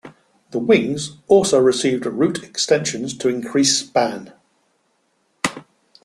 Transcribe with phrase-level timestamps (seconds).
[0.49, 4.33] The wings also received root extensions to increase span.